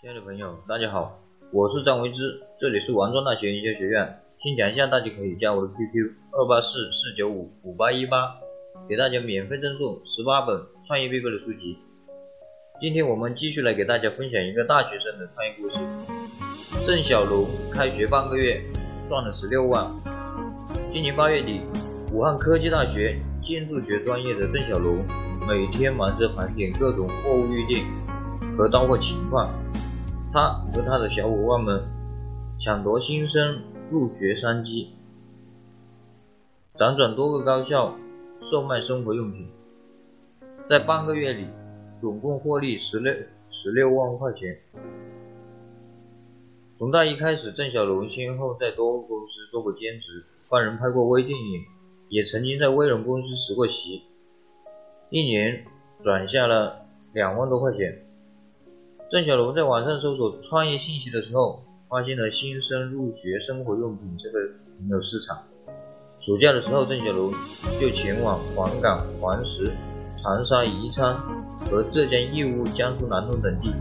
[0.00, 1.20] 亲爱的朋友，大家好，
[1.52, 4.18] 我是张维之，这里是王庄大学营销学院。
[4.38, 8.34] 先讲一下，大家可以加我的 QQ 二八四四九五五八一八，
[8.88, 11.76] 给大家免费赠送十八本创业必备的书籍。
[12.80, 16.86] 今天我们继续来给大家分享一个大学生的创业故事。
[16.86, 18.58] 郑小龙开学半个月
[19.06, 19.84] 赚了十六万。
[20.94, 21.60] 今年八月底，
[22.10, 25.04] 武汉科技大学建筑学专业的郑小龙
[25.46, 27.84] 每天忙着盘点各种货物预订
[28.56, 29.52] 和到货情况。
[30.32, 31.82] 他和他的小伙伴们
[32.60, 34.90] 抢夺新生入学商机，
[36.76, 37.96] 辗转多个高校
[38.40, 39.48] 售卖生活用品，
[40.68, 41.48] 在半个月里
[42.00, 43.12] 总共获利十六
[43.50, 44.56] 十六万块钱。
[46.78, 51.64] 从大一开始，郑小龙先后在多个公司做过兼职，帮人拍过微电影，
[52.08, 54.02] 也曾经在微软公司实过习，
[55.10, 55.64] 一年
[56.04, 58.06] 赚下了两万多块钱。
[59.10, 64.38] 郑小龙在网上搜索创业信息的时候，发现了新生入学生活用品这个
[64.78, 65.36] 很有市场。
[66.20, 67.34] 暑假的时候，郑小龙
[67.80, 69.72] 就前往黄冈、黄石、
[70.16, 71.18] 长沙、宜昌
[71.68, 73.72] 和浙江义乌、江苏南通等地，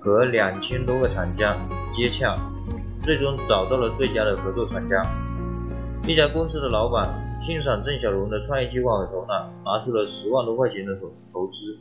[0.00, 1.54] 和两千多个厂家
[1.92, 2.34] 接洽，
[3.02, 5.02] 最终找到了最佳的合作厂家。
[6.06, 7.06] 一家公司的老板
[7.42, 11.76] 欣赏郑小龙的创业计划和头脑，拿出了十万多块钱的投投资。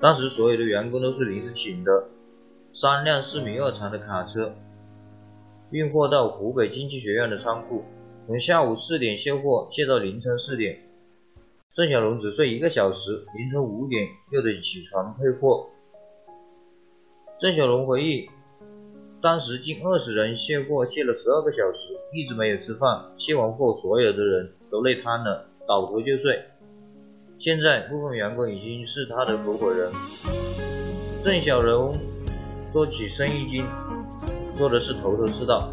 [0.00, 2.08] 当时所有的员工都是临时请的，
[2.72, 4.54] 三辆四米二长的卡车
[5.70, 7.84] 运货到湖北经济学院的仓库，
[8.26, 10.78] 从下午四点卸货卸到凌晨四点。
[11.74, 15.66] 郑小龙只睡一个小时，凌晨五点又得起床配货。
[17.38, 18.28] 郑小龙回忆，
[19.20, 21.78] 当时近二十人卸货卸了十二个小时，
[22.14, 23.04] 一直没有吃饭。
[23.18, 26.42] 卸完货，所有的人都累瘫了，倒头就睡。
[27.40, 29.90] 现在部分员工已经是他的合伙人。
[31.24, 31.98] 郑小龙
[32.70, 33.64] 做起生意经，
[34.54, 35.72] 做的是头头是道。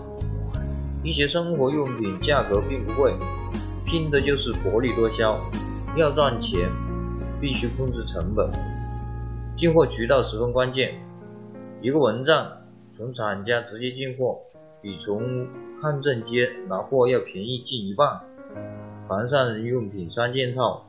[1.03, 3.13] 一些生活用品价格并不贵，
[3.85, 5.37] 拼的就是薄利多销。
[5.97, 6.71] 要赚钱，
[7.41, 8.49] 必须控制成本。
[9.57, 10.95] 进货渠道十分关键。
[11.81, 12.49] 一个蚊帐
[12.95, 14.39] 从厂家直接进货，
[14.81, 15.45] 比从
[15.81, 18.21] 汉正街拿货要便宜近一半。
[19.09, 20.85] 防晒用品三件套。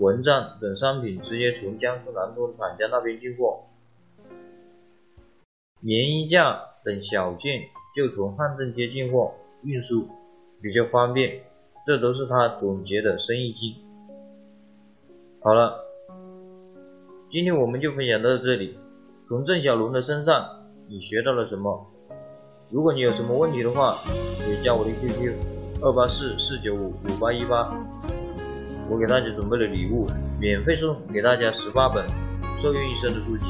[0.00, 3.64] 蚊帐等商品直接从江苏南通厂家那边进货，
[5.80, 10.08] 棉衣架等小件就从汉正街进货，运输
[10.62, 11.42] 比较方便。
[11.86, 13.74] 这都是他总结的生意经。
[15.42, 15.80] 好了，
[17.30, 18.78] 今天我们就分享到这里。
[19.24, 21.86] 从郑小龙的身上，你学到了什么？
[22.70, 23.98] 如果你有什么问题的话，
[24.38, 25.34] 可以加我的 QQ：
[25.82, 28.19] 二八四四九五五八一八。
[28.90, 30.08] 我给大家准备了礼物，
[30.40, 32.04] 免费送给大家十八本
[32.60, 33.44] 受用一生的书籍，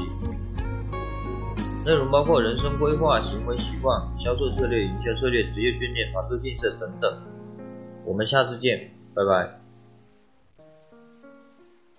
[1.82, 7.10] 内容包括人生规划、行为习惯、销售策略、营销策略、职业训练、团队建设等等。
[8.04, 9.59] 我们下次见，拜拜。